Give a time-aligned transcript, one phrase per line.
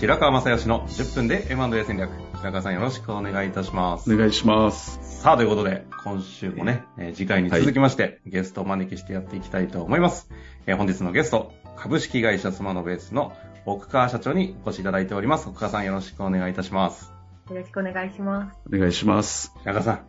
[0.00, 2.10] 白川正義の10分で M&A 戦略。
[2.36, 4.10] 白川さんよろしくお願いいたします。
[4.10, 5.20] お願いします。
[5.20, 10.30] さあ、ということで、今週もね、えー次回に続きまして、ゲストをお招きしてやっていきたいと思います。
[10.66, 13.34] えー本日のゲスト、株式会社スマノベースの
[13.66, 15.50] 奥川社長にお越しいただいております。
[15.50, 17.12] 奥川さんよろしくお願いいたします。
[17.50, 18.58] よろしくお願いします。
[18.74, 19.52] お願いします。
[19.58, 20.00] 白川さん、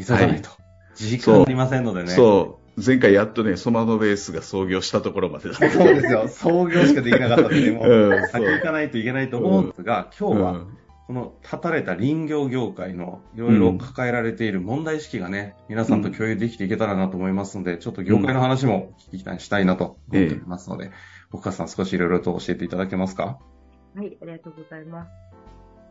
[0.00, 0.50] 急がないと。
[0.94, 2.10] 時間ありませんのでね。
[2.10, 2.61] そう。
[2.76, 5.70] 前回やっとね、ソマノベースが創業したところまでだった。
[5.70, 6.28] そうですよ。
[6.28, 20.92] 創業しかできなかったんで、もうんう、先行かないといけないと思うんですが、今日は、うんこの立たれた林業業界のいろいろ抱えられている問題意識がね、皆さんと共有できていけたらなと思いますので、ちょっと業界の話も聞きたいしたいなと思っておりますので、
[21.32, 23.40] 岡さん少しいろいろと教えていただけますか？
[23.96, 25.10] はい、ありがとうございます。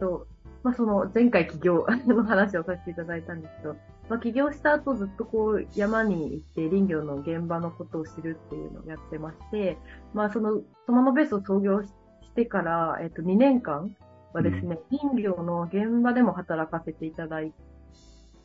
[0.01, 0.27] と、
[0.63, 3.75] まあ、その前回起業 の話をさせていただいたんですけど、
[4.09, 9.77] まあ、起業した後ずっとこう山に行って林業の現場のことを知るっていうのをやってまして、
[10.13, 11.93] まあそのトマノベースを創業し
[12.31, 13.95] してから、えっと2年間
[14.33, 17.53] はですね、林業の現場でも働かせていただい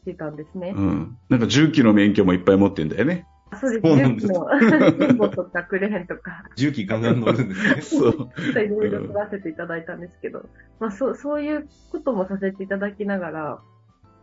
[0.05, 0.75] てたんですね。
[0.77, 1.19] うん。
[1.29, 3.27] なんか重機の免許もいっぱい持ってんだよね。
[3.55, 3.83] そうです。
[3.83, 7.81] そうなんです重機の、とかクレーンとか、重機ガンガン乗るんですね。
[7.83, 8.13] そう。
[8.61, 10.45] いろいろ取らせていただいたんですけど、
[10.81, 13.61] まあそう、そういうこともさせていただきながら、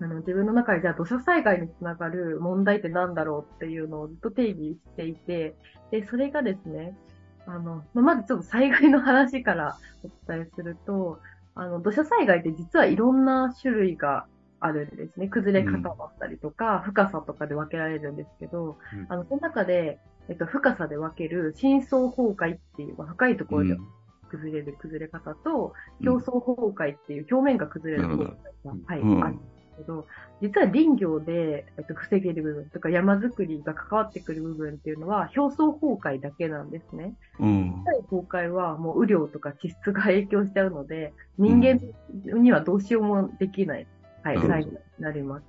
[0.02, 5.56] あの、自分の中でじゃあ土砂災害につながる問題って何だろうっていうのをずっと定義していて、
[5.92, 6.98] で、それがですね、
[7.46, 11.20] あの、まあまずちょっと災害の話からお伝えすると、
[11.56, 14.26] あの、土砂災害って実はいろんな種類が
[14.66, 15.28] あるんですね。
[15.28, 19.06] 崩れ方だったりとか、深さとかで分けられるんですけど、うん。
[19.10, 20.00] あの、その中で、
[20.30, 23.78] えっと、深さで分ける深層崩壊っていう、まあ、深いところで
[24.30, 26.10] 崩れる崩れ方と、うん。
[26.10, 29.24] 表層崩壊っていう表面が崩れる崩れ方が、はい、うん。
[29.24, 29.44] あるんで
[29.74, 30.08] すけど、
[30.42, 37.16] 実は林業で、えっと、防げる部分とか山づりが関わってくる部分っていうのは表層崩壊だけなんですね。
[37.40, 37.84] うん。
[37.84, 41.80] 深い崩壊はもう雨量とか地質が影響しちゃうので、人間
[42.40, 43.88] にはどうしようもできない、
[44.24, 45.42] はい、なるほど災害になりま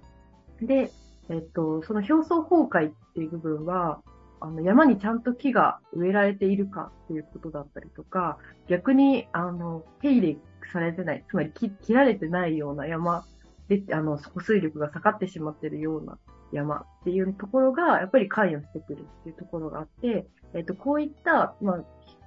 [0.61, 0.67] す。
[0.67, 0.91] で、
[1.31, 4.01] えっと、その表層崩壊っていう部分は、
[4.41, 10.37] あの、山にちゃんと木が植えられているかっていうことだったりとか、逆に、あの、手入れ
[10.73, 13.25] されてない、つまり切切られてないような山
[13.69, 16.19] で、あの、保水力が下がってしまっているような
[16.53, 21.85] 山っていうところが、やっぱり関与してくるっていうところがあって、えっと、こういった、まあ、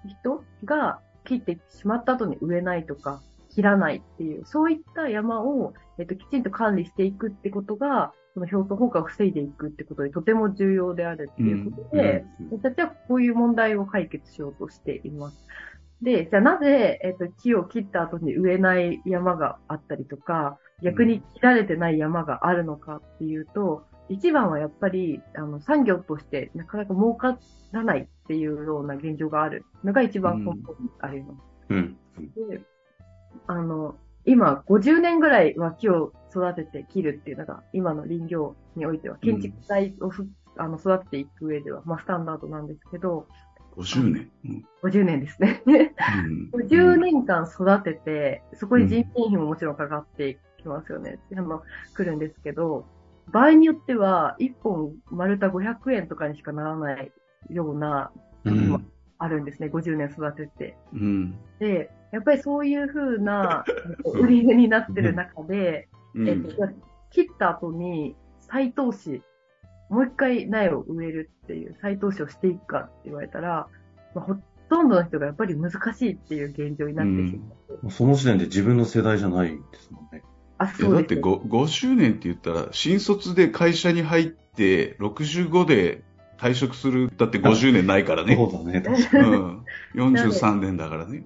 [0.08, 15.47] 人が切ってしまった後に植えないとか、切らないっていう、そういった山を、えっと、きちんと管理していくってことが、その表層崩壊を防いでいくってことでとても重要であるっていうことで、うん私たちはこういう問題を解決しようとしています。
[16.02, 27.40] で、じゃあなぜ、えっと、木を切った後に植えない山があったりとか、逆に切られてない山があるのかっていうと、一番はやっぱり、あの、産業としてなかなか儲か
[27.72, 31.40] らないっていうような現状があるのが一番根本にあります。
[31.69, 31.97] うん。
[32.50, 32.62] で、
[33.47, 33.96] あの、
[34.27, 40.27] 今、50年ぐらいは木を育てて切るっていうのが、今の林業においては、建築材をす、
[40.57, 43.25] あの育てていく上では、まあ、スタンダードなんですけど、
[43.77, 44.31] 50年。
[44.45, 45.63] うん50年ですね。
[45.66, 51.19] うん 50年間育てて、そこに人件費ももちろんかかってきますよね。
[51.33, 51.63] あの、
[51.95, 52.85] 来るんですけど、
[53.31, 57.11] 場合によっては、1本丸太500円とかにしかならない
[57.49, 58.11] ような、
[58.43, 58.85] うん。
[59.19, 59.67] あるんですね。
[59.67, 60.78] 50年育てて。
[60.94, 61.35] うん。
[61.59, 66.69] で、やっぱりそういう風な、えっと売り値になってる中で、うんえっと、
[67.11, 69.22] 切った後に再投資、
[69.89, 73.67] もう一回苗を植えるっていう再投資をしていくかって言われたら、
[74.13, 74.35] まあ、ほ
[74.69, 77.91] とんどの人がやっぱり難しいっていう現状になってしまう。
[77.91, 80.23] その時点で自分の世代じゃないですもんね。
[80.58, 80.93] あ、そうです。
[80.93, 86.03] だってご50年って言ったら、新卒で会社に入って、65で
[86.37, 88.35] 退職する、だって50年ないからね。
[88.35, 89.35] そうだね、 確かに。
[89.35, 89.66] うん。
[89.95, 91.23] 43年だからね。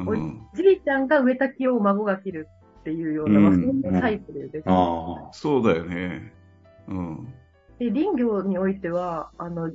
[0.00, 0.40] うん。
[0.54, 2.48] じいちゃんが植えた木を孫が切る
[2.80, 4.64] っていうような、まあ、うんそんなサイクルです。
[4.66, 5.32] ああ。
[5.32, 6.32] そうだよね。
[6.88, 7.28] うん。
[7.78, 9.70] で、林業においては、あの、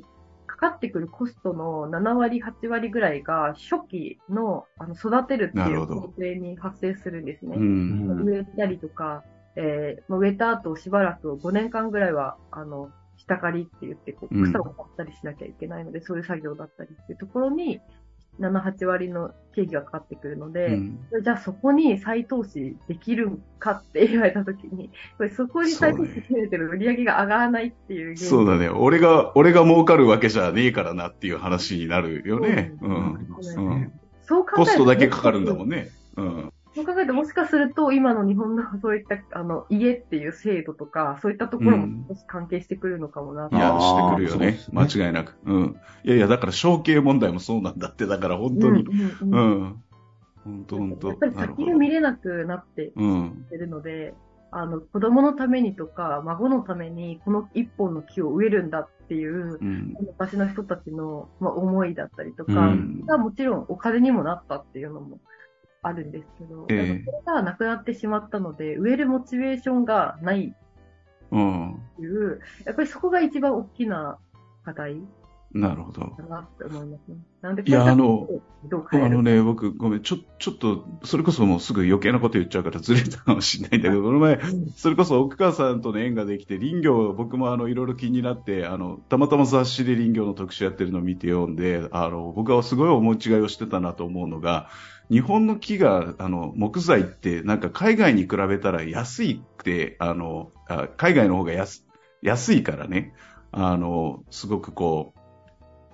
[0.45, 7.57] かかってくるコストの7割、8割ぐらいが初期のあの育てるっていうなるほど工程に発生するんですね。
[7.57, 8.23] うん。
[8.23, 9.23] 植えたりとか、
[9.55, 17.79] えーまあ、植えた後しばらく5年間ぐらいは、あの、下刈りって言ってこう、うん草を刈ったりしなきゃいけないので、そういう作業だったりっていうところに
[18.39, 28.69] 7、8割の経費がかかってくるので、うんじゃあそこに再投資できるかって言われたときに、これそこに再投資決めてる売り上げが上がらないっていう現そうだね。
[28.69, 32.73] 俺が、俺が儲かるわけじゃねえからなっていう話になるよね。
[32.81, 32.87] う。
[32.87, 33.91] うん。
[34.21, 35.89] そう考えるとコストだけかかるんだもんね。
[36.17, 36.53] うん。
[36.77, 44.51] そう考えると、もしかすると、今の日本のそういった、あの、家っていう制度とか、そういったところも少し関係してくるのかもなといや、してくるよね。
[44.51, 45.35] ね間違いなく。
[45.45, 45.75] うん。
[46.03, 48.05] いやいや、だから、承継問題もそうなんだって。
[48.05, 48.83] だから、本当に。
[48.83, 49.83] うんうんうんうん。
[50.43, 53.45] 本当本当やっぱり先が見れなくなってうん。
[53.51, 54.13] いるので、
[54.51, 59.95] あの、子供のためにとか、孫のために、この一本の木を植えるんだっていう、うん。
[59.99, 65.19] 昔の人たちの、まあ、思いだったりとか、うんがもちろんお金にもなったっていうのも
[65.81, 70.55] あるんですけど、ええやっぱそれがなくなってしまったので、植えるモチベーションがない
[71.31, 71.73] うん。
[71.73, 74.17] っていう、やっぱりそこが一番大きな
[74.63, 75.01] 課題
[75.53, 76.13] なるほど。
[76.17, 77.17] だなって思いますね。
[77.41, 78.27] なんで、いやあの
[78.91, 84.39] あのね、僕、ごめん、ちょ、ちょっと、それこそもうすぐ余計なこと言っちゃうからずれたかもしれないんだけど、この前、
[84.75, 94.69] それこそ奥川さんとの縁ができて、林業、僕もあの、いろいろ気になって、あの、たまたま雑誌で林業の特集やってるのを見て読んで、あの、僕はすごい思い違いをしてたなと思うのが、
[95.09, 101.85] 日本の木が、あの、木材って、なんか海外に比べたら安いって、あの、あ海外の方が安、
[102.21, 103.13] 安いからね、
[103.51, 105.16] あの、すごくこう、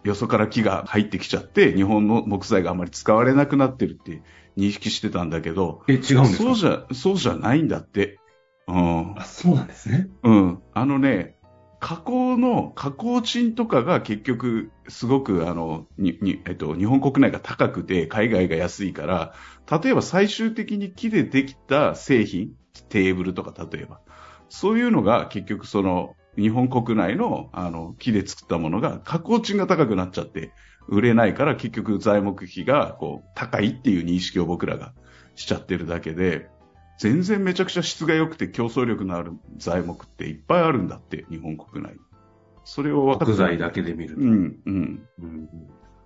[0.03, 4.21] よそから木が入ってきちゃって、日本の木材があまり使われなくなってるって
[4.57, 6.25] 認識してたんだけど、え、違うんですか？
[6.43, 8.19] そうじゃ、そうじゃないんだって。
[8.67, 9.19] うん。
[9.19, 10.09] あ、そうなんですね。
[10.23, 10.61] うん。
[10.73, 11.35] あのね、
[11.79, 19.33] 加工の、加工賃とかが結局、すごく、あの、に、に、えっと、日本国内が高くて、海外が安いから、
[19.69, 22.51] 例えば最終的に木でできた製品、
[22.87, 23.99] テーブルとか例えば、
[24.47, 30.51] そういうのが結局その、日本国内の、あの、木で作ったものが、加工賃が高くなっちゃって、
[30.87, 34.93] 売れないから結局材木費が、こう、高いっていう認識を僕らが
[35.35, 36.49] しちゃってるだけで、
[36.99, 41.95] 全然めちゃくちゃ質が良くて競争力のある材木っていっぱいあるんだって、日本国内。
[42.65, 44.21] それを分かって木材だけで見ると。
[44.21, 44.29] うん、
[44.65, 45.07] うん。
[45.21, 45.49] うん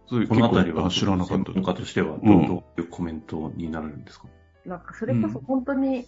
[0.09, 4.29] そういうこのあたりは、知らなかった専門家としてはどう,、いうコメントになるんですか？
[4.65, 6.07] なんかそれこそ本当に、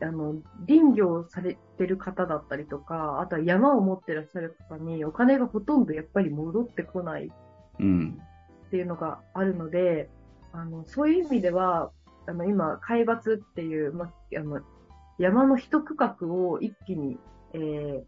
[0.00, 0.36] あの、
[0.66, 7.30] 林業されてる方だったりとか、あとは山を持ってらっしゃる方にお金がほとんどやっぱり戻ってこない
[7.80, 8.18] うん。
[8.66, 10.08] っていうのがあるので、
[10.52, 11.90] あの、そういう意味では、
[12.26, 14.60] あの、今、海抜っていう、ま、あの、
[15.18, 17.18] 山の一区画を一気に、
[17.52, 18.02] えー、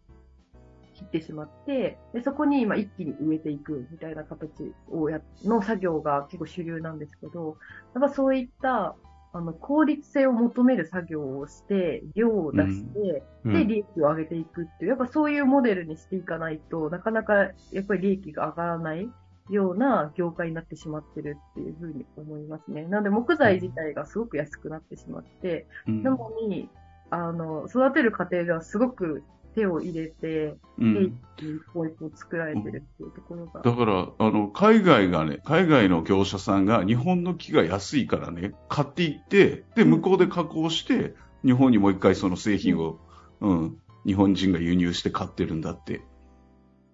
[0.93, 7.57] 切ってしまって、で、そこに今一気に植えていくみたいな形をや、の作業が結構主流なんですけど、
[7.93, 8.95] やっぱそういった、
[9.37, 17.35] あの、効率性を求める作業をして、量を出して、で、利益を上げていくっていう、やっぱそういうモデルにしていかないとなかなか
[17.71, 19.09] やっぱり利益が上がらない
[19.49, 22.85] ような業界になってしまってるっていうふうに思いますね。
[22.87, 26.03] なので木材自体がすごく安くなってしまって、うん。
[26.03, 26.69] なのに、
[27.09, 29.23] あの、育てる過程ではすごく
[29.57, 31.01] 手を入れて、うんで
[31.39, 33.61] 一歩一歩作られてるっていうところが。
[33.61, 42.99] だから、あの、海外がね、海外の業者さんが日本の木が安いからね、買っていって、で、向こうで加工して、日本にもう一回その製品を、
[43.41, 46.01] うん、日本人が輸入して買ってるんだって。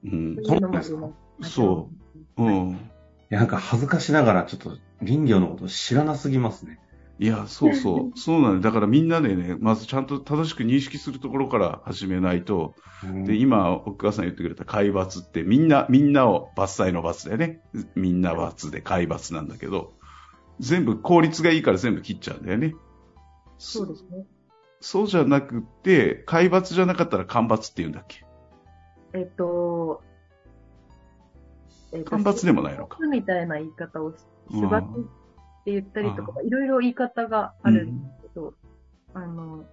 [0.05, 0.37] うん。
[1.41, 1.89] そ
[2.37, 2.43] う。
[2.43, 2.71] うん。
[2.71, 2.75] い
[3.29, 6.79] や、なんか恥ずかしながらちょっと林業のこと知らなすぎますね。
[7.23, 8.11] いや、そうそう。
[8.19, 8.69] そうなんだ。
[8.69, 12.75] だからみんなでね、まずちゃんと正しく認識するところから始めないと、
[13.25, 17.61] で、今、奥川さん言ってくれた海抜って、みんな、みんなを伐採の伐でね、
[17.95, 19.93] みんな伐で海抜なんだけど、
[20.59, 22.75] 全部効率がいいから全部切っちゃうんだよね。
[23.57, 24.25] そうですね。
[24.81, 28.25] そうじゃなくて、海抜じゃなかったら干ばつって言うんだっけ？
[29.13, 30.01] えっと、
[31.93, 32.97] えっと干ばつでもないのか。
[33.07, 34.15] みたいな言い方をし、
[34.51, 34.83] うん主伐
[35.63, 38.53] って言ったりとか、いろいろ言い方があるんですけど、
[39.13, 39.63] あの、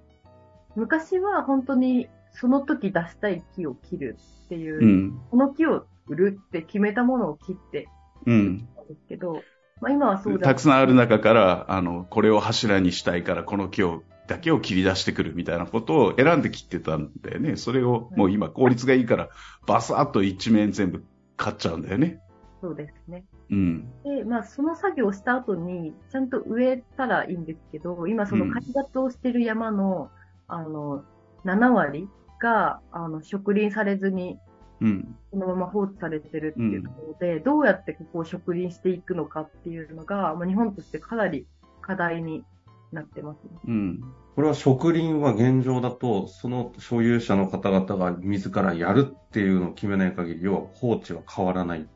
[0.77, 5.21] 昔は本当にその時出したい木を切るっていう、うん。
[5.31, 7.89] この木を売るって決めたものを切って
[8.25, 8.69] うん。
[8.77, 9.43] たんですけど、
[9.81, 17.57] まあ今はそうじゃたくさんある中から、あの、これを柱にしたいから、この木を、だけを切り出してくるみたいなことを選んで切ってたんだよね。
[17.57, 19.29] それをもう今効率がいいから、
[19.67, 21.03] バサッと一面全部
[21.37, 22.21] 買っちゃうんだよね。
[22.61, 23.25] そうですね。
[23.51, 23.89] うん。
[24.05, 30.11] で、まあその作業をした後に、ちゃんと植えたらいいんですけど、今そのうん開発をしてる山の、
[30.47, 31.05] あの、
[31.45, 32.09] 7割
[32.41, 34.39] が、あの、植林されずに、
[34.81, 35.17] うん。
[35.31, 41.47] このまま放置されてるっていうところで、どうやってここを植林していくのかっていうのが、まあ、日本としてかなり
[41.83, 42.45] 課題に
[42.93, 43.51] なってますね。
[43.69, 44.01] うん。
[44.35, 51.87] これは植林は現状だと、その所有者の方々が自らやるっていうのを決めない限り、要は放置は変わらない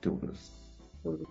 [0.00, 0.60] ってことです。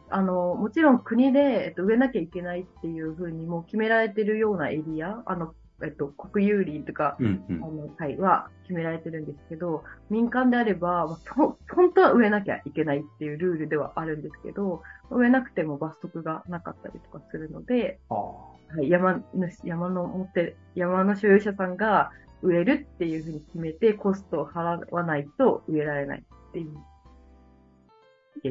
[0.10, 18.50] あの、もちろん国で、えっと、植えなきゃいけないっていうふうにもう決められてるようなエリア、あの、えっと、国有林とか、うんうんあの、はい、は決められてるんですけど、民間であれば、まあほ本当は植えなきゃいけないっていうルールではあるんですけど、植えなくても罰則がなかったりとかするので、あは
[18.82, 22.12] い、山主、山の持って、山の所有者さんが
[22.42, 26.76] 植えるっていうふうに決めて、コストを払わないと植えられないっていう。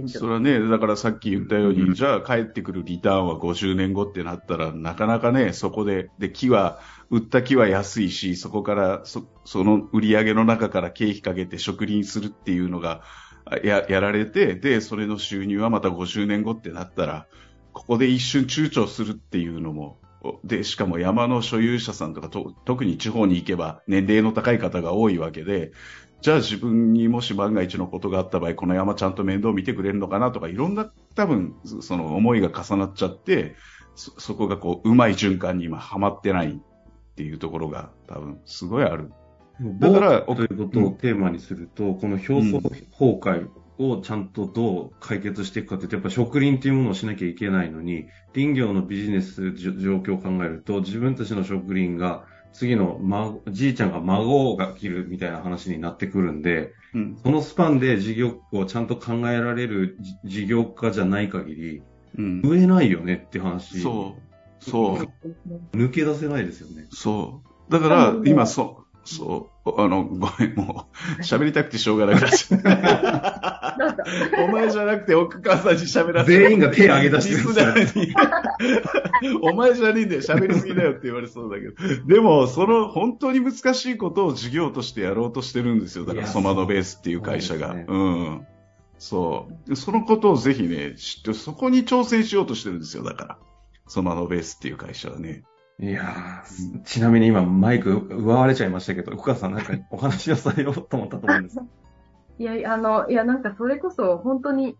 [0.06, 1.94] それはね、だからさっき言ったように、うん。
[1.94, 6.80] じゃあ帰ってくるリターンは50年後ってなったら、なかなかね、そこで、で、木は、
[7.10, 13.02] 売った木は安いし、そこから、そその売り上げの中から経費かけて植林するっていうのが、
[13.46, 17.26] あや、やられて、で、それの収入はまた50年後ってなったら、
[17.72, 25.72] ここで一瞬躊躇するっていうのも、おで、しかも山の所有者さんとかと、特に地方に行けば年齢の高い方が多いわけで、
[26.20, 33.54] じゃあ自分にもし万が一のことがあった場合、この山ちゃんと面倒見てくれるのかなとか、いろんな多分、その思いが重なっちゃって、
[33.94, 39.12] そ、そこがこう、うまい循環に今はまってないっていうところが多分、すごいある。
[39.60, 43.48] だから、ということをテーマにすると、この表層崩壊
[43.78, 57.18] をちゃんとどう解決していくかって言って、やっぱ植林っていうものをしなきゃいけないのに、林業のビジネス状況を考えると、自分たちの植林が、次の孫、じいちゃんが孫が切るみたいな話になってくるんで、うん。
[57.22, 61.82] そのスパンで事業をちゃんと考えられるじ事業家じゃない限り、
[62.16, 62.42] うん。
[62.44, 63.80] 植えないよねって話。
[63.80, 64.64] そう。
[64.64, 65.76] そう。
[65.76, 66.86] 抜け出せないですよね。
[66.90, 67.72] そう。
[67.72, 70.88] だから、今、そう、そう、あの、ごめん、も
[71.18, 72.58] う、喋りたくてしょうがなくなっちゃ
[74.46, 77.36] お前じゃなくて奥川さんに喋らせ全員が手挙げ出して
[79.26, 82.06] るお前じゃねえんだよ、喋りすぎだよって言われそうだけど。
[82.06, 86.04] でも、その本当に難しいことを事業としてやろうとしてるんですよ。
[86.04, 87.68] だから、ソマノベースっていう会社が。
[87.68, 88.46] そうねうん。
[88.98, 89.76] そう。
[89.76, 93.38] そのことをぜひね、知って、そこに挑戦しようとしてるんですよ、だから。
[93.86, 95.44] ソマノベースっていう会社はね。
[95.80, 101.58] いやー、ちなみに今マイク奪われちゃいましたけど、岡さんなんかお話をされようと思ったと思うんです。
[102.38, 104.76] いや、あの、いや、なんかそれこそ本当に、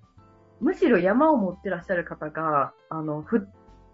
[0.61, 3.47] むしろ山を持ってらっしゃる方が、あの、ふ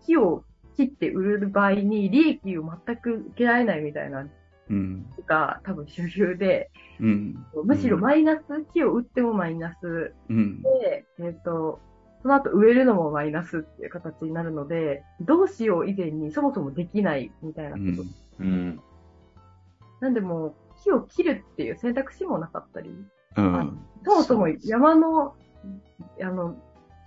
[0.07, 0.45] 木を
[0.77, 4.31] 切って売る場合に利益を全く受けられないみたいなの
[4.71, 5.07] うん。
[5.27, 6.71] が多分主流で、
[7.01, 7.47] うん。
[7.65, 8.43] むしろマイナス、
[8.73, 10.63] 木を売ってもマイナスうん。
[10.63, 11.81] で、えっ、と、
[12.25, 17.83] その後植えるのもマイナスっていう形になるので、どうしよう以前にそもそもできないみたいなこと。
[18.41, 18.47] うん。
[18.47, 18.81] うん。
[20.01, 22.89] なんでもう、木を切るっていう選択肢もなかったり、
[23.37, 23.79] うん。
[24.07, 25.35] そもそも山の、
[26.23, 26.57] あの、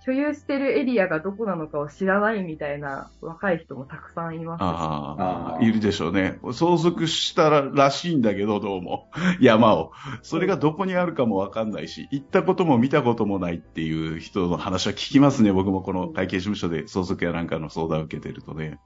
[0.04, 4.62] 所有してるエリアがどこなのかを知らないみたいな若い人もたくさんいますし。
[4.62, 6.38] ああいるでしょうね。
[6.52, 9.10] 相続したららしいんだけど、どうも。
[9.40, 9.92] 山を。
[10.22, 15.52] それがどこにあるかもわかんないし、行ったことも見たこともないっていう人の話は聞きますね。
[15.52, 18.78] 僕もこの会計事務所で相続やなんかの相談を受けてるとね。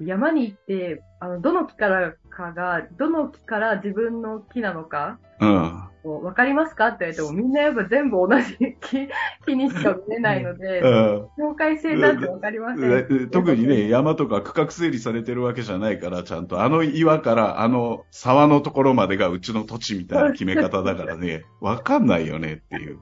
[0.00, 5.90] 山に行って、あの、どの木からかが、どの木から自分の木なのか、うん。
[6.02, 9.08] わかりますかって言われても、みんなやっぱ全部同じ 木
[9.46, 12.92] 木にしか見えないので、うん境界線なんてわかりません。
[12.92, 22.98] え特にね、山とか区画整理されてるわけじゃないから、ちゃんとあの岩からあの沢のところまでがうちの土地みたいな決め方だからね、わかんないよねっていう。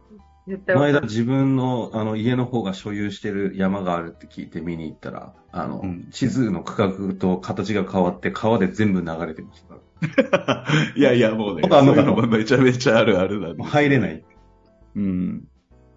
[0.49, 9.77] 絶対この間自分のあの家の方が所有してる山があるって聞いて見に行ったら、あの、うん地図の区画と形が変わって川で全部流れてました。
[10.97, 14.25] いやいや、もうね、あんのそういうめちゃめちゃあるあるなんでもう入れない。
[14.97, 15.49] うん。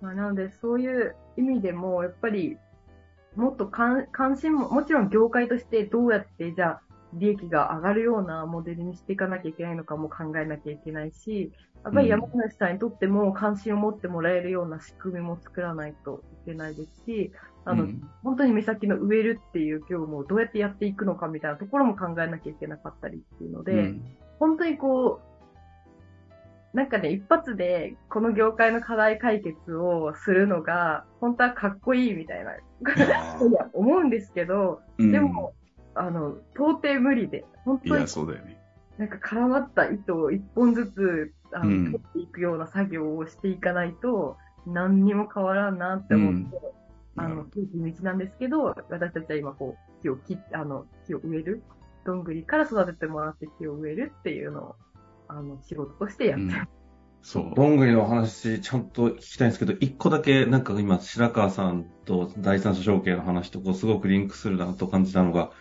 [0.02, 2.58] まあ、なので、そういう意味でも、やっぱり、
[3.36, 6.82] もっと関関心も、もちろん業界としてどうやって、じゃあ、
[7.14, 11.52] 利益が上がるようなモデルにしていかなきゃいけないのかも考えなきゃいけないし、
[11.84, 17.32] やっぱり山梨さんにとっても関心を持ってもらえるような仕組みも作らないといけないですし、
[17.66, 18.02] あの、うん。
[18.24, 24.02] 本当に目先の植えるっていう業務をどうやってやっていくのかみたいなところも考えなきゃいけなかったりっていうので、うん。
[24.40, 25.22] 本当にこ
[26.74, 32.58] う、なんかね、一発でこの業界の課題解決をするのが、本当はかっこいいみたいな、い
[33.52, 35.12] や、思うんですけど、うん。
[35.12, 35.54] でも、
[35.94, 38.58] あの、到底無理で、本当にいや、そうだよね。
[38.98, 46.58] なんか絡まった糸を一本ずつ、あの、うん取っていくような作業をしていかないと、何にも変わらんなって思って、
[47.16, 51.64] あの、地道なんですけど、私たちは今こう、木を切っあの、木を植える。
[52.06, 54.76] どんぐりから育ててもらって木を植えるっていうのを、
[55.28, 56.68] あの、仕事としてやってうんる。
[57.22, 57.54] そう。
[57.56, 65.52] どんぐりのお話、ちゃんと聞きたいんですけど、一個だけ、なんか今、白川さんと第三者承継の話とこうすごくリンクするなと感じたのが、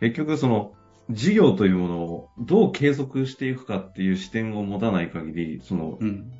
[0.00, 0.74] 結局その、
[1.10, 6.32] 事業というものをどう継続していくかっていう視点を持たない限り、その、うん。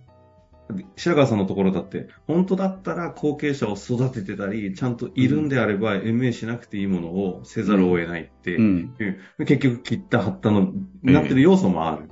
[0.96, 8.90] 白川さんのところだって、本当だったら後継者を育ててたり、ちゃんといるんであれば、MA しなくていいものをせざるを得ないっていう、
[9.38, 10.72] うん、結局切った貼ったの、
[11.02, 12.10] なってる要素もある。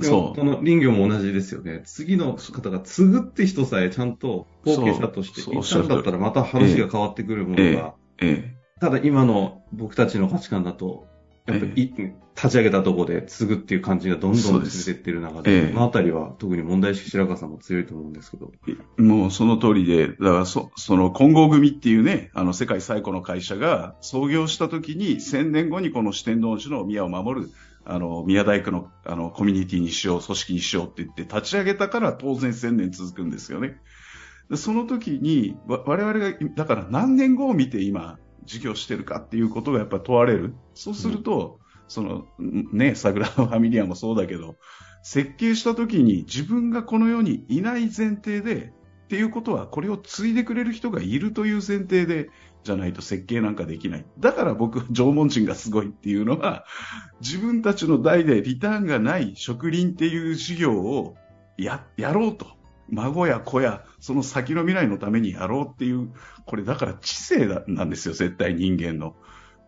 [0.00, 0.38] そう。
[0.38, 1.82] その林業も同じですよね。
[1.84, 8.26] 次の方が継ぐって人さえちゃんと後継者としていったんだったらまた話が変わってくるものが、え。
[8.26, 11.06] ええ、ただ今の僕たちの価値観だと、
[11.46, 11.92] やっぱり、
[12.34, 18.52] 立ち上げたところで継ぐっていう感じがどんどん進めていってる中で、このあたりは特に問題意識白川さんも強いと思うんですけど。
[18.96, 27.50] もうその通りで、だからそ、その混合組っていうね、あの世界最古の会社が創業した時に1000年後にこの四天王寺の宮を守る
[27.86, 33.76] あの、宮大工の、あの、コミュニティにしよう、組織にしようって言って立ち上げたから当然1000年続くんですよね。
[34.50, 40.54] でその時に、我々が、だから何年後を見て今、事業してるかっていうことがやっぱ問われる。
[40.74, 44.56] そうすると、うん、その、ね、サグラダ・ファミリアもそうだけど、
[45.02, 48.72] 設計した時に自分がこの世にいない前提で、
[49.04, 52.30] っていうことは、これを継いでくれる人がいるという前提で
[52.64, 54.06] じゃないと設計なんかできない。
[54.18, 56.64] だから僕は縄文人がすごいっていうのは、
[57.20, 61.16] 自分たちの代でリターンがない植林っていう事業を
[61.58, 62.46] や、やろうと。
[62.90, 66.10] 孫や子や、その先の未来のためにやろうっていう、
[66.46, 69.16] これだから知性なんですよ、絶対人間の。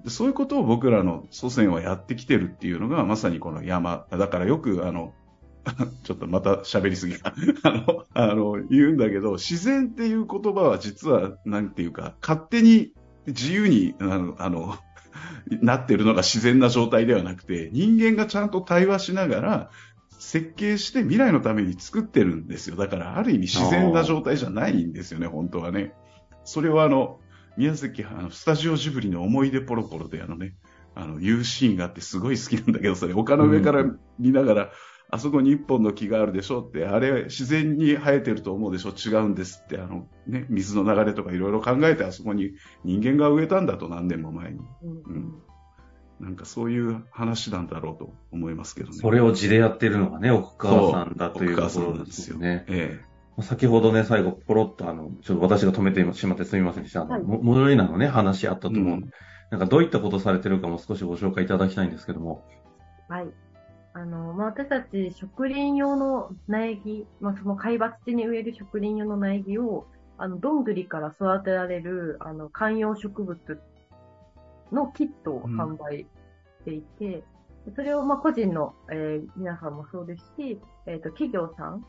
[0.06, 4.06] そういうことを僕らの祖先はやってきてるっていうのが、まさにこの山。
[4.10, 5.14] だからよくあの、
[6.04, 7.34] ちょっとまた喋りすぎた。
[7.64, 12.92] あの、あの、言うんだけど、自然っていう言葉は実は、なんていうか、勝手に
[13.26, 14.76] 自由に、あの、あの
[15.62, 19.70] なってるのが自然な状態ではなくて、人間がちゃんと対話しながら、
[20.18, 22.76] 設計して未来のために作ってるんですよ。
[22.76, 25.92] だから、ある意味自然な状態じゃないんですよね、本当はね。
[26.44, 27.20] それはあの、
[27.56, 30.54] 宮崎、あの、スタジオジブリの思い出ポロポロであのね、
[30.94, 33.84] あの、言うシーンがあってすごい好きなんだけど、それ丘の上から
[34.18, 34.70] 見ながら、うん
[35.08, 42.54] あそこに一本の木があるでしょって、あれ自然に生えてると思うでしょ違うんですって、あのね、水の流れとかいろいろ考えてあそこに
[42.84, 44.58] 人間が植えたんだと何年も前に。
[44.82, 45.42] うん、うん
[46.20, 48.96] なんかそういう話なんだろうと思いますけどね。
[48.96, 52.64] それを字でやってるのがね、奥川さんだというところですよね。
[52.68, 53.00] え
[53.38, 53.42] え。
[53.42, 57.04] 先ほどね、最後、ポロッとあの、ちょっと私が止めてしまってすみませんでした。
[57.04, 59.10] はい、モデルイナのね、話あったと思う、うん、
[59.50, 62.44] なんかどういったことされてるかも少しご紹介いただきたいんですけども。
[63.08, 63.26] はい。
[63.92, 69.86] あの、まあ、私たち植林用の苗木、まあ、その海抜地に植える植林用の苗木を、
[70.18, 73.38] あの、どんぐりから育てられる、あの、観葉植物
[74.72, 76.06] のキットを販売し
[76.64, 77.24] ていて、
[77.66, 81.84] うん、それを、ま、個人の、えー、皆さんもそうですし、えっ、ー、と、企業さん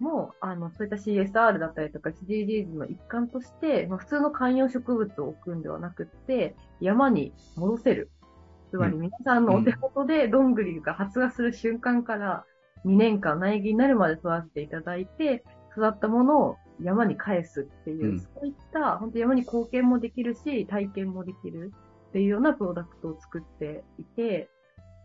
[0.00, 8.10] も、あの、そういった CSR だったりとか SDGs の一環として、まあ、普通の観葉植物を置くんではなくって、山に戻せる。
[8.70, 12.44] つまり皆さんのお手元でどんぐりが発芽する瞬間から
[12.84, 21.72] 2年間苗木になるまで育てていただいて、育ったものを山に返すっていう、うん、そういった本当山に貢献もできるし、体験もできる
[22.08, 24.48] っていうようなプロダクトを作っていて、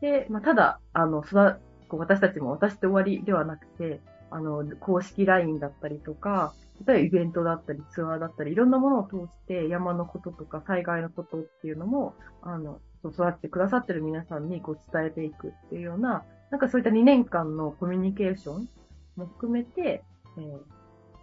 [0.01, 6.53] で、まあ、ただ、あの、育、こう私たちも渡して終わりではなくて、あの、公式 LINE だったりとか、
[6.85, 18.69] 例えばイベントだったりツアーだったり、いろんなものを通して山のこととか災害のことっていうのも、あの、育ってくださってる皆さんにこう伝えていくっていうような、なんかそういった2年間のコミュニケーション
[19.15, 20.03] も含めて、
[20.37, 20.59] えー、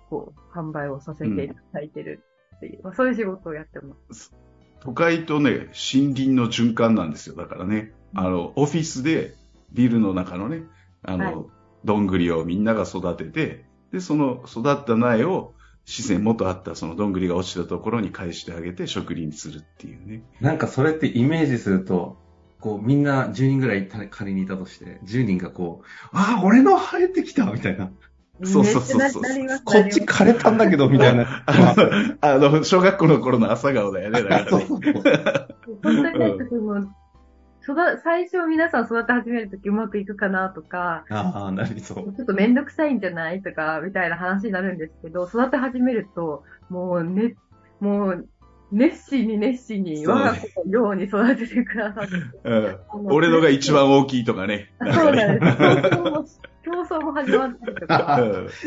[0.08, 2.22] こう、販売をさせていただいてる
[2.56, 4.32] っていう、うん、まあ、そういう仕事をやってます。
[4.80, 7.36] 都会とね、森林の循環なんですよ。
[7.36, 9.34] だからね、あの、オフィスで
[9.72, 10.62] ビルの中のね、
[11.02, 11.46] あの、はい、
[11.84, 15.54] どんぐりをみんなが育てて、で、その育った苗を
[15.86, 20.22] 自然元あったそのどんぐりが落ちたところに返してあげて植林するっていうね。
[20.40, 22.16] なんかそれってイメージすると、
[22.60, 27.90] こうみんな10人ぐらい仮にいたとして、10人がこう、ああ、俺の生えてきたみたいな。
[28.42, 29.22] そうそうそうそう。
[29.64, 31.44] こっち枯れたんだけど、みたいな。
[32.20, 34.66] あの、小学校の頃の朝顔だよね、だからね。
[34.66, 34.80] 本
[35.82, 36.86] 当になんかその、
[37.62, 42.12] 育、最初皆さん育て始めるときうまくいくかなとか、ああ、なりそう。
[42.14, 47.36] ちょっとめんどくさいんじゃないとか、みたいな話になるんですけど、育て始めると、もうね、
[47.80, 48.28] もう、
[48.72, 52.12] 熱心に熱心に我が子のように育ててくださって。
[52.44, 54.72] うん、俺のが一番大きいとかね。
[54.92, 56.40] そうなんです。
[56.64, 58.20] 競争も始まったりとか。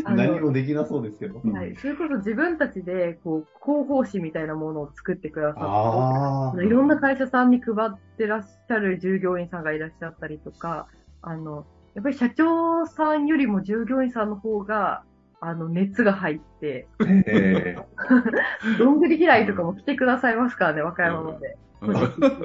[0.16, 1.40] 何もできなそうですけど。
[1.40, 1.76] はい。
[1.76, 10.88] それこそ自分たちで、こう、広報誌みたいなものを作ってくださって、いろんな会社さんに配ってらっしゃる従業員さんがいらっしゃったりとか、
[11.22, 15.04] あの、やっぱり社長さんよりも従業員さんの方が、
[15.40, 21.58] あの、熱が入って、えー、 どんぐり嫌いとかも来てくださいますからね、和歌山まで。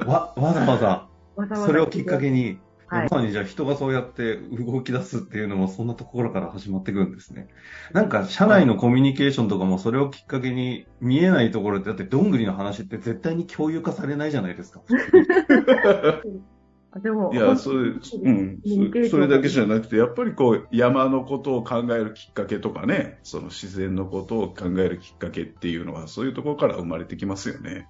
[0.05, 0.77] わ、わざわ
[1.47, 2.59] ざ、それをきっかけに、
[2.91, 7.49] はいまさにじゃあ人がそうやって動き出すっていうのもそんなところから始まってくるんですね。
[7.93, 14.81] なんか社内のコミュニケーションとかもそれをきっかけに見えないところってだってどんぐりの話って絶対に共有化されないじゃないですか。
[16.91, 18.61] あ でも、いや、それ、うん、
[19.05, 27.87] そそれだけじゃなくて、やっぱりこう、山のことを考えるきっかけとかね、その自然のことを考えるきっかけっていうのは、そういうところから生まれてきますよね。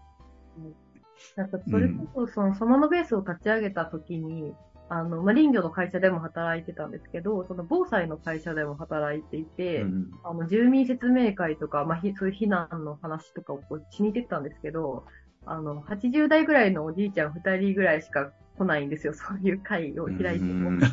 [1.36, 4.52] なんかそれこそ、その、ソマノベースを立ち上げた時に、
[4.90, 15.04] あの、まあ、林業の会社でも働いてたんですけど、その防災の会社でも働いていて、うんあの、住民説明会とか、まあ、ひそういう避難の話とかをこうしに行ってたんですけど、
[15.46, 20.70] あの、80代ぐらいのおじいちゃん2人ぐらいしか来ないんですよ、 そういう会を開いても。
[20.70, 20.86] うんで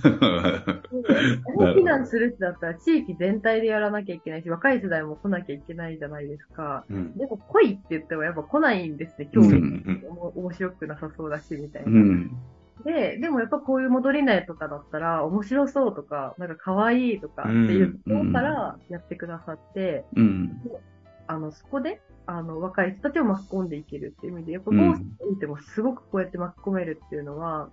[1.54, 6.86] 避難するってなったら地域全体でやらなきゃいけないし、若い世代も来なきゃいけないじゃないですか。
[6.90, 9.54] うんでも来いって言ってもやっぱ来ないんですね、興味。
[9.54, 10.06] うん
[10.36, 11.92] 面白くなさそうだし、みたいな。
[11.92, 12.32] うん。
[12.84, 20.62] で、でもやっぱこういう戻り苗とかだったら面白そうとか、なんか可愛いとかっていうところからやってくださって、うん。
[21.28, 27.70] あの、そこで、あの、若い人たちを巻き込んでいけるっていう意味で、やっぱうんゴースト見てもすごくこうやって巻き込めるっていうのは、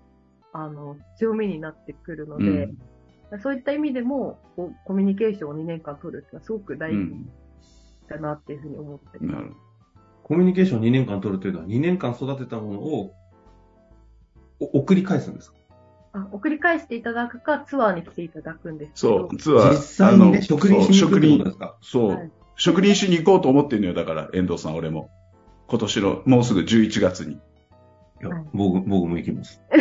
[0.52, 2.78] あの、強みになってくるのうで、ん。
[3.42, 7.30] そういった意味でも、こうコミュニケーションを2年間取るっていうのはすごく大事うん。
[8.08, 9.24] だなっていうふうに思ってます。
[9.24, 9.52] なる
[10.22, 13.14] コミュニケーション2年間取るというのは2年間育てたものをお
[14.72, 15.56] 送り返すんですか？
[16.14, 19.28] あ送り返していただくか、ツアーに来ていただくんですけど。
[19.30, 19.70] そう、ツアー。
[19.70, 21.76] 実際にね、あの植林しに行くってことですか？
[21.82, 25.08] そう、はい植林しに行こうと思ってるのよ、だから、遠藤さん、俺も。
[25.68, 27.32] 今年の、もうすぐ11月に。
[27.32, 27.38] い
[28.20, 29.60] やはい僕僕も行きます。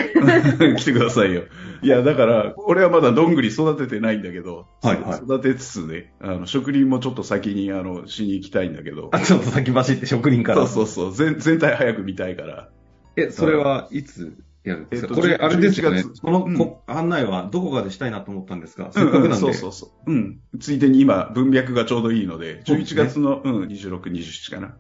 [0.78, 1.44] 来てくださいよ。
[1.84, 10.65] いや、だから、俺はまだどんぐり育ててないんだけど、はいはい育てつつね、あの、植林もちょっと先に、あの、しに行きたいんだけどあ、、ちょっと先走って植林から。
[10.65, 12.70] そうそうそう、全全体早く見たいから。
[13.17, 14.34] え、それはいつ？
[14.63, 16.10] やるんですか、えっとこれ、あれですよね11。
[16.13, 19.45] 月この、うんこ案内はどこかでしたいなと思ったんですが、せうんうん、っかくなんで。
[19.45, 20.12] そうそうそう。
[20.12, 20.39] うん。
[20.60, 24.76] ついでに今、文脈がちょうどいいので、11そうですね月の、うん、26、27かな。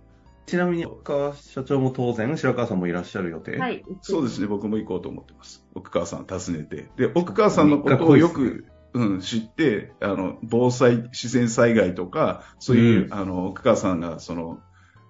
[0.45, 3.57] ちなみに、岡川社長も当然、白川さんもいらっしゃる予定？
[3.57, 3.83] はい。
[4.01, 5.65] そうですね、僕も行こうと思ってます。
[5.75, 6.89] 奥川さん訪ねて。
[6.97, 14.59] で、奥川さんのことをよく、うん、知って、あの、防災、自然災害とか、そういう、うんあの、奥川さんが、その、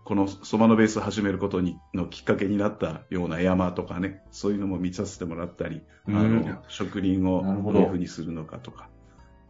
[0.04, 8.90] このそばのベースを始めることに、のきっかけになったような山とかね、そういうのも見させてもらったり、うんあの、植林をどどういうふうにするのかとか、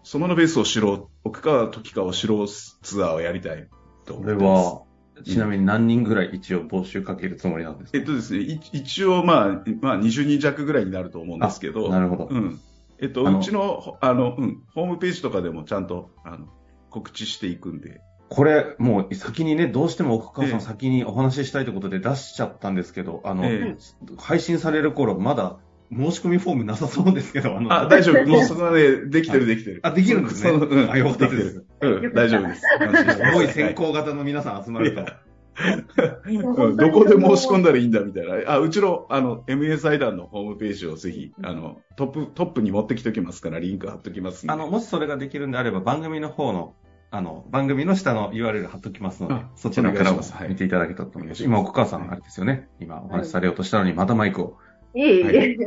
[0.04, 3.68] そばのベースを知ろう、奥川時川を知ろうツアーをやりたい
[4.06, 4.42] と思ます。
[4.42, 4.82] は、
[5.24, 7.98] ちなみに何人ぐらい一応募集かけるつもりなんですか？
[7.98, 12.28] えっとですね、い一応、まあ、まあ、20人弱ぐらいになると思うんですけど、なるほど。
[12.30, 12.60] うん。
[13.00, 16.48] えっと、うちの、ほあの、うん、ホームページとかでもちゃんと、あの、
[16.90, 18.02] 告知していくんで。
[18.34, 23.78] これ、もう先にね、どうしても奥川さええん先にお話ししたいということで出しちゃったんですけど、あの、ええ
[24.18, 25.58] 配信される頃、まだ
[25.92, 28.24] 申し込みフォームなさそうですけど、あの、あ、大丈夫。
[28.26, 29.82] もうそこまでできてるできてる。
[29.84, 30.90] あできるんですねうん。
[30.90, 31.66] あよかったです。
[31.82, 32.62] うん、大丈夫です。
[32.62, 35.02] すごい先行型の皆さん集まると。
[35.02, 35.08] うん
[36.78, 38.52] どこで申し込んだらいいんだみたいな。
[38.52, 44.46] あ、うちの、あの、MA 財団のホームページをぜひ、あの、トップ、トップに持ってきときますから、リンク貼っときます。
[44.50, 46.74] あの、もしそれができるんであれば、番組の方の、
[47.14, 51.44] あの、番組の下の URL 貼っときますのであ、そちらからも見ていただけたらと思います。
[51.44, 52.70] 今、奥川さん、あれですよね。
[52.80, 54.58] 今、お話しされようとしたのに、またマイクを。
[54.94, 55.58] いえいえ、はい。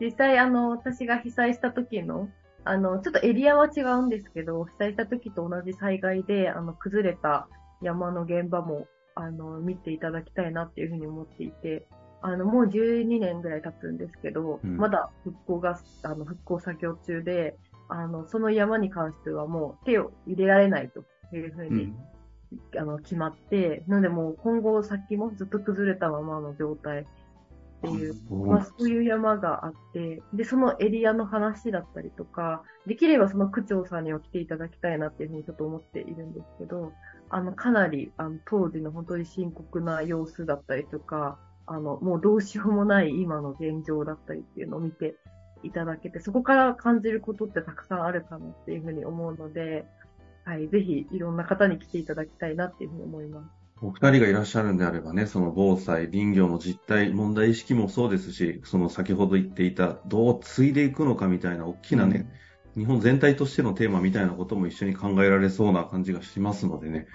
[0.00, 2.30] 実際、あの、私が被災した時の、
[2.64, 7.46] あの、ちょっとエリアは違うんですけど、被災した時と同じ災害で、あの、崩れた
[7.82, 11.86] 山の現場も、あの、見ていただきたいなっていうふうに思っていて、
[12.22, 14.78] あの、もう12年ぐらい経つんですけど、うん。
[14.78, 17.56] まだ復興が、あの、復興作業中で、
[17.90, 21.96] あの、その山に関してはもう手を入れられないというふうに、うん。
[22.78, 27.06] あの、決まって、なのでもう今後先もずっと崩れたままの状態っ
[27.82, 36.92] ていう、まあ、そういう山があって、で、そのエリアの話だったりとか、できればその区長さんには来ていただきたいなっていうふうにちょっと思っているんですけど、
[37.30, 45.14] あの、かなり、あの、当時の本当に深刻な様子だったりとか、あの、もうどうしようもない今の現状だったりっていうのを見て
[45.62, 49.84] いただけて、そこから感じることってたくさんあるかなっていうふうに思うので、
[50.44, 53.60] はい、ぜひいろんな方に来ていただきたいなっていうふうに思います。
[53.82, 62.26] お二人がいらっしゃるんであればね、その防災、林業の実態、問題意識もそうですし、その先ほど言っていた、どう継いでいくのかみたいな大きなね、
[62.76, 67.06] 日本全体としてのテーマみたいなことも一緒に考えられそうな感じがしますのでね、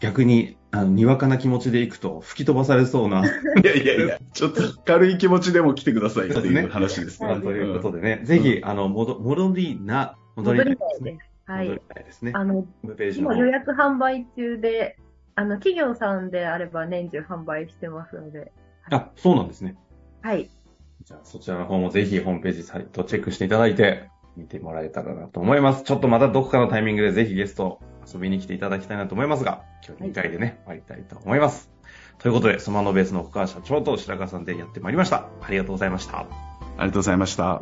[0.00, 3.30] 逆に、あの、にわかな気持ちでいくと吹き飛ばされそうな、い
[3.64, 7.28] やいやいや、ちょっと軽い気持ちでも来てくださいっていう話ですね。
[7.28, 11.18] はいということでね、ぜひ、あの、戻戻りな、戻りたいですね。
[11.44, 11.80] はい戻り。
[11.94, 12.32] たいですね。
[12.34, 14.96] あの、ホームページの今予約販売中で、
[15.36, 18.52] あの、企業さんであれば年中販売してますので、
[18.90, 19.76] あ、そうなんですね。
[20.22, 20.50] はい。
[21.02, 25.84] じゃあ、そちらの方もぜひホームページサイトチェックしていただいて、見てもらえたらなと思います。
[25.84, 27.80] ちょっとまたどこかのタイミングでぜひゲスト
[28.12, 31.70] 遊びに来ていただきたいなと思いますが、今日2回でね、終わりたいと思います。
[32.18, 35.28] ということで、スマノベースの深川社長と白川さんでやってまいりました。
[35.42, 36.20] ありがとうございました。
[36.20, 36.26] あ
[36.78, 37.60] りがとうございました。